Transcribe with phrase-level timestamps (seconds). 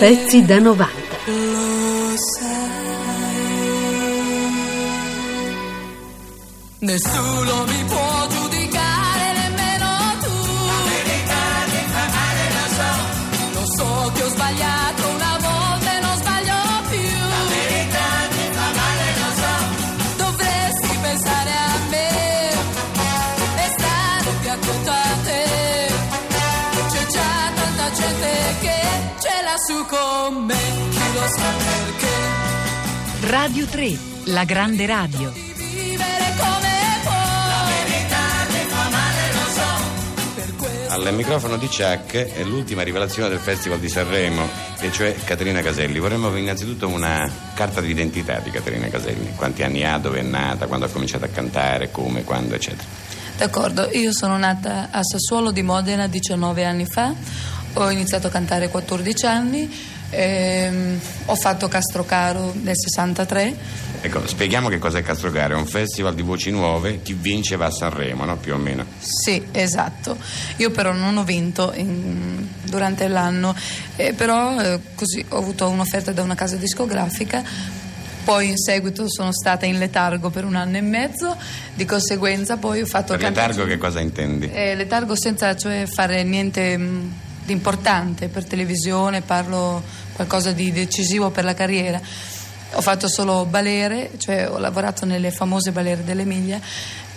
[0.00, 0.88] Pezzi da 90.
[1.26, 2.58] Lo sai.
[6.78, 7.99] Nessuno mi può
[31.30, 33.28] Sa perché?
[33.28, 35.30] Radio 3, la grande radio.
[35.30, 37.12] di vivere come può.
[37.12, 38.18] La verità
[38.48, 40.34] mi fa male, lo so.
[40.34, 44.48] Per questo Al microfono di Chuck è l'ultima rivelazione del Festival di Sanremo,
[44.80, 46.00] e cioè Caterina Caselli.
[46.00, 49.32] Vorremmo innanzitutto una carta di identità di Caterina Caselli.
[49.36, 52.88] Quanti anni ha, dove è nata, quando ha cominciato a cantare, come, quando, eccetera.
[53.36, 57.14] D'accordo, io sono nata a Sassuolo di Modena 19 anni fa,
[57.74, 64.68] ho iniziato a cantare a 14 anni, ehm, ho fatto Castrocaro nel 63, Ecco, spieghiamo
[64.70, 65.54] che cos'è Castrocaro.
[65.54, 68.38] È un festival di voci nuove, chi vince va a Sanremo, no?
[68.38, 68.86] Più o meno.
[68.98, 70.16] sì esatto,
[70.56, 73.54] io però non ho vinto in- durante l'anno,
[73.96, 77.42] eh, però eh, così ho avuto un'offerta da una casa discografica.
[78.24, 81.36] Poi in seguito sono stata in letargo per un anno e mezzo,
[81.74, 84.50] di conseguenza poi ho fatto Per letargo che cosa intendi?
[84.50, 87.12] Eh, letargo senza cioè fare niente mh,
[87.52, 92.00] importante per televisione, parlo qualcosa di decisivo per la carriera.
[92.72, 96.60] Ho fatto solo balere, cioè ho lavorato nelle famose balere dell'Emilia,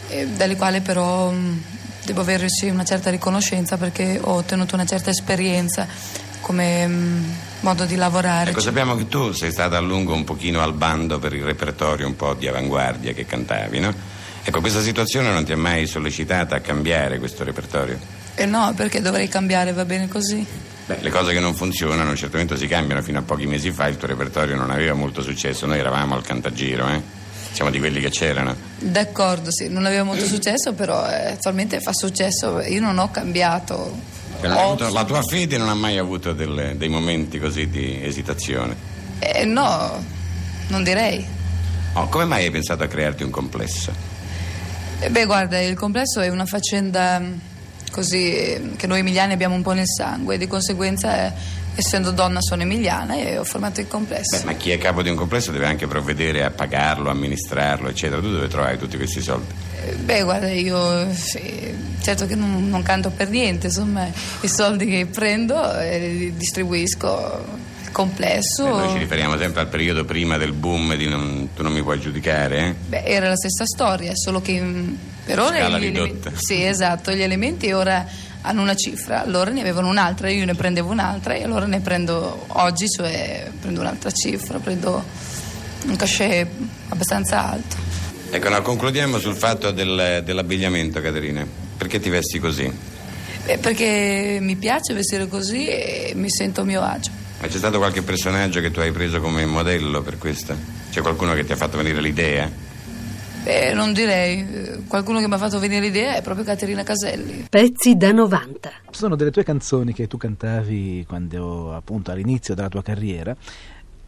[0.09, 1.63] eh, dalle quali però mh,
[2.05, 5.87] devo avere sì, una certa riconoscenza perché ho ottenuto una certa esperienza
[6.41, 8.51] come mh, modo di lavorare.
[8.51, 12.05] Ecco, sappiamo che tu sei stata a lungo un pochino al bando per il repertorio
[12.05, 13.93] un po' di avanguardia che cantavi, no?
[14.43, 18.22] Ecco, questa situazione non ti ha mai sollecitata a cambiare questo repertorio?
[18.35, 20.45] Eh no, perché dovrei cambiare, va bene così.
[20.85, 23.01] Beh, le cose che non funzionano certamente si cambiano.
[23.01, 25.65] Fino a pochi mesi fa il tuo repertorio non aveva molto successo.
[25.65, 27.01] Noi eravamo al Cantagiro, eh?
[27.53, 28.55] Siamo di quelli che c'erano.
[28.79, 32.59] D'accordo, sì, non aveva molto successo, però eh, attualmente fa successo.
[32.61, 33.95] Io non ho cambiato.
[34.39, 37.69] Cioè, non Ho- avuto- la tua fede non ha mai avuto delle- dei momenti così
[37.69, 38.75] di esitazione.
[39.19, 40.03] Eh, no,
[40.69, 41.23] non direi.
[41.93, 43.93] Oh, come mai hai pensato a crearti un complesso?
[44.99, 47.39] Eh, beh, guarda, il complesso è una faccenda mh,
[47.93, 51.31] così che noi emiliani abbiamo un po' nel sangue, di conseguenza, eh,
[51.75, 54.39] essendo donna, sono emiliana e ho formato il complesso.
[54.39, 58.19] Beh, ma chi è capo di un complesso deve anche provvedere a pagarlo, amministrarlo, eccetera.
[58.19, 59.45] Tu dove trovi tutti questi soldi?
[59.85, 61.71] Eh, Beh, guarda, io sì,
[62.01, 64.07] certo che non, non canto per niente, insomma,
[64.41, 67.45] i soldi che prendo eh, li distribuisco
[67.83, 68.63] il complesso.
[68.63, 71.83] Beh, noi ci riferiamo sempre al periodo prima del boom di non, tu non mi
[71.83, 72.75] puoi giudicare, eh?
[72.87, 74.95] Beh, era la stessa storia, solo che mm,
[75.25, 76.09] per ora Scala gli ridotta.
[76.09, 78.05] elementi, sì, esatto, gli elementi ora
[78.41, 82.45] hanno una cifra, allora ne avevano un'altra, io ne prendevo un'altra e allora ne prendo
[82.47, 85.03] oggi, cioè prendo un'altra cifra, prendo
[85.85, 86.47] un cachet
[86.89, 87.75] abbastanza alto.
[88.29, 91.45] Ecco, no, concludiamo sul fatto del- dell'abbigliamento, Caterina.
[91.77, 92.71] Perché ti vesti così?
[93.45, 97.11] Beh, perché mi piace vestire così e mi sento a mio agio.
[97.39, 100.55] Ma c'è stato qualche personaggio che tu hai preso come modello per questo?
[100.91, 102.49] C'è qualcuno che ti ha fatto venire l'idea?
[103.43, 107.45] Beh, non direi, eh, qualcuno che mi ha fatto venire l'idea è proprio Caterina Caselli.
[107.49, 108.71] Pezzi da 90.
[108.89, 113.35] Sono delle tue canzoni che tu cantavi quando appunto all'inizio della tua carriera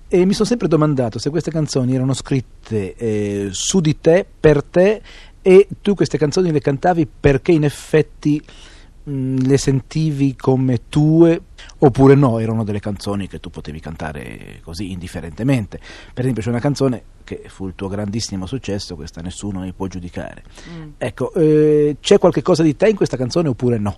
[0.07, 4.63] e mi sono sempre domandato se queste canzoni erano scritte eh, su di te, per
[4.63, 5.01] te
[5.41, 8.41] e tu queste canzoni le cantavi perché in effetti
[9.07, 11.39] le sentivi come tue
[11.79, 15.79] oppure no, erano delle canzoni che tu potevi cantare così indifferentemente.
[16.13, 19.87] Per esempio c'è una canzone che fu il tuo grandissimo successo, questa nessuno mi può
[19.87, 20.43] giudicare.
[20.97, 23.97] Ecco, eh, c'è qualche cosa di te in questa canzone oppure no?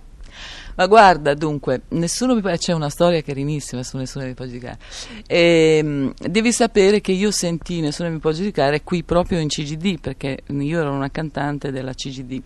[0.76, 4.78] Ma guarda, dunque, nessuno mi c'è una storia carinissima su Nessuno mi può giudicare.
[5.26, 10.38] Ehm, devi sapere che io sentì Nessuno mi può giudicare qui proprio in CGD, perché
[10.46, 12.40] io ero una cantante della CGD.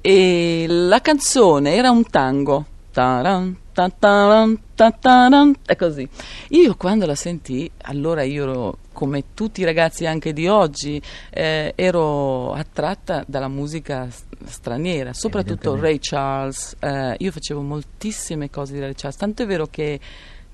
[0.00, 2.66] E la canzone era un tango.
[2.92, 6.06] Taran, ta taran, ta taran, è così.
[6.48, 11.00] Io quando la sentì, allora io ero come tutti i ragazzi anche di oggi,
[11.30, 14.08] eh, ero attratta dalla musica
[14.44, 15.78] straniera, soprattutto.
[15.78, 16.76] Ray Charles.
[16.80, 20.00] eh, io facevo moltissime cose di Ray Charles, tanto è vero che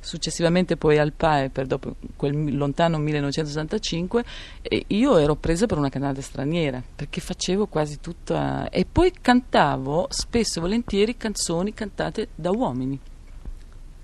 [0.07, 4.25] successivamente poi al PAE, per dopo quel lontano 1965,
[4.63, 8.69] e io ero presa per una cantante straniera, perché facevo quasi tutta...
[8.71, 12.99] e poi cantavo spesso e volentieri canzoni cantate da uomini.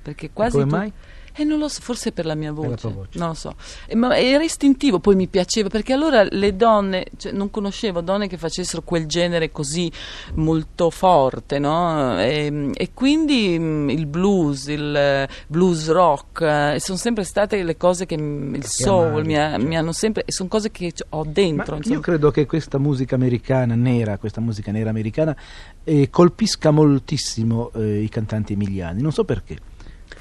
[0.03, 0.93] Perché quasi Come tu- mai?
[1.35, 3.19] Eh, non lo so, forse per la mia voce, la voce.
[3.19, 3.55] non lo so.
[3.87, 8.29] Eh, ma era istintivo, poi mi piaceva, perché allora le donne, cioè, non conoscevo donne
[8.29, 9.91] che facessero quel genere così
[10.35, 12.21] molto forte, no?
[12.21, 17.77] E, e quindi mm, il blues, il eh, blues rock, eh, sono sempre state le
[17.77, 19.67] cose che, mm, il soul, mi, ha- certo.
[19.67, 21.79] mi hanno sempre, sono cose che ho Ma dentro.
[21.83, 25.35] io credo che questa musica americana nera, questa musica nera americana,
[25.85, 29.01] eh, colpisca moltissimo eh, i cantanti emiliani.
[29.01, 29.71] Non so perché.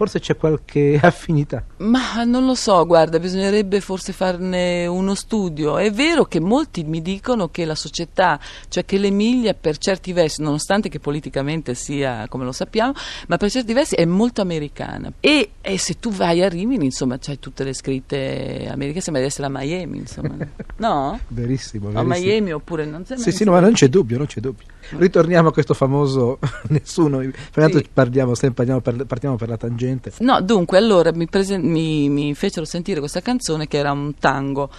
[0.01, 1.63] Forse c'è qualche affinità.
[1.77, 5.77] Ma non lo so, guarda, bisognerebbe forse farne uno studio.
[5.77, 10.41] È vero che molti mi dicono che la società, cioè che l'Emilia per certi versi,
[10.41, 12.93] nonostante che politicamente sia come lo sappiamo,
[13.27, 15.13] ma per certi versi è molto americana.
[15.19, 19.27] E, e se tu vai a Rimini, insomma, c'hai tutte le scritte americane, sembra di
[19.27, 20.35] essere a Miami, insomma.
[20.77, 21.19] No?
[21.27, 22.25] Verissimo, A verissimo.
[22.25, 24.65] Miami oppure non sembra Sì, sì, no, ma non c'è dubbio, non c'è dubbio.
[24.89, 26.39] Ritorniamo a questo famoso
[26.69, 27.21] nessuno.
[27.21, 27.87] Intanto Sì.
[27.93, 30.11] parliamo sempre, partiamo per, partiamo per la tangente.
[30.19, 34.69] No, dunque, allora mi, presen- mi- mi fecero sentire questa canzone che era un tango.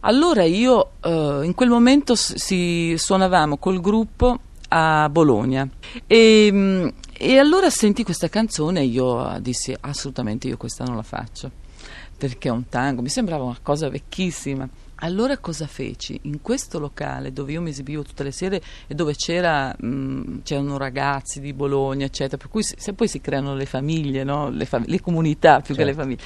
[0.00, 5.66] Allora io, eh, in quel momento si suonavamo col gruppo a Bologna
[6.06, 10.96] e, mm, e allora sentì questa canzone e io eh, dissi assolutamente io questa non
[10.96, 11.50] la faccio
[12.16, 14.68] perché è un tango, mi sembrava una cosa vecchissima.
[15.04, 16.18] Allora cosa feci?
[16.22, 20.78] In questo locale dove io mi esibivo tutte le sere e dove c'era, mh, c'erano
[20.78, 24.48] ragazzi di Bologna, eccetera, per cui si, se poi si creano le famiglie, no?
[24.48, 26.00] le, fam- le comunità più che le Certo.
[26.00, 26.22] famiglie,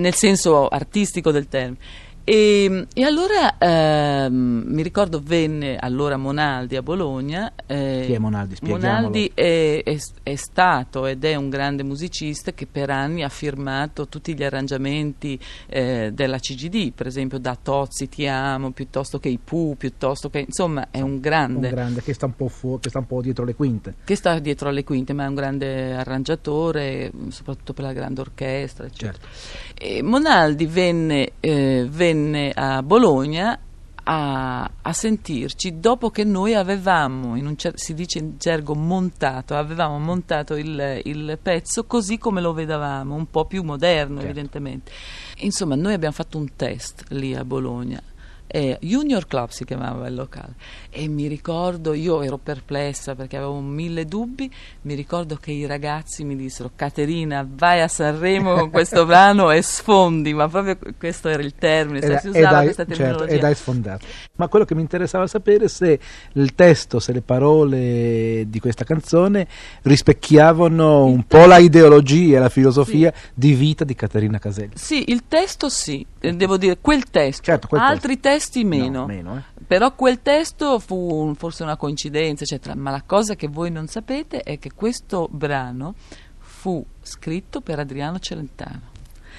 [0.00, 1.78] nel senso artistico del termine.
[2.26, 7.52] E, e allora ehm, mi ricordo venne allora Monaldi a Bologna.
[7.66, 8.56] eh, Chi è Monaldi?
[8.62, 14.08] Monaldi è, è- è stato ed è un grande musicista che per anni ha firmato
[14.08, 19.38] tutti gli arrangiamenti eh, della CGD, per esempio da Tozzi Ti amo, piuttosto che i
[19.42, 22.88] Pooh, piuttosto che insomma è un Un grande grande che sta un po' fuori, che
[22.88, 23.96] sta un po' dietro le quinte.
[24.02, 28.86] che sta dietro alle quinte, ma è un grande arrangiatore, soprattutto per la grande orchestra,
[28.86, 29.12] eccetera.
[29.18, 29.74] Certo.
[29.74, 32.12] E Monaldi venne, eh, venne
[32.54, 33.58] a Bologna
[34.04, 39.56] a, a sentirci dopo che noi avevamo, in un cer- si dice in gergo montato,
[39.56, 44.30] avevamo montato il, il pezzo così come lo vedevamo, un po' più moderno Certo.
[44.30, 44.92] evidentemente.
[45.38, 48.00] Insomma, noi abbiamo fatto un test lì a Bologna.
[48.46, 50.54] Eh, Junior Club si chiamava il locale
[50.90, 54.48] e mi ricordo, io ero perplessa perché avevo mille dubbi,
[54.82, 59.60] mi ricordo che i ragazzi mi dissero Caterina vai a Sanremo con questo brano e
[59.62, 63.34] sfondi, ma proprio questo era il termine, sai, si e usava dai, questa certo, terminologia.
[63.34, 64.06] e dai sfondato.
[64.36, 65.98] Ma quello che mi interessava sapere se
[66.34, 69.48] il testo, se le parole di questa canzone
[69.82, 74.72] rispecchiavano un po' la ideologia e la filosofia di vita di Caterina Caselli.
[74.74, 78.33] Sì, il testo sì, devo dire quel testo, Certo, quel altri testi
[78.64, 79.00] meno.
[79.00, 79.62] No, meno, eh.
[79.66, 82.74] Però quel testo fu un- forse una coincidenza, eccetera.
[82.74, 85.94] Ma la cosa che voi non sapete è che questo brano
[86.38, 88.92] fu scritto per Adriano Celentano.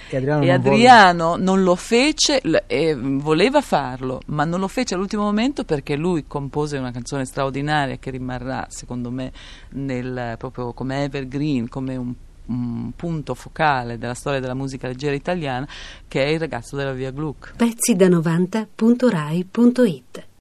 [0.10, 4.68] E Adriano, E non Adriano non lo fece, l- e voleva farlo, ma non lo
[4.68, 9.32] fece all'ultimo momento perché lui compose una canzone straordinaria che rimarrà, secondo me,
[9.70, 12.14] nel, proprio come evergreen, come un,
[12.48, 15.68] un punto focale della storia della musica leggera italiana,
[16.08, 17.56] che è il ragazzo della via Gluck.
[17.56, 20.28] Pezzi da 90.rai.it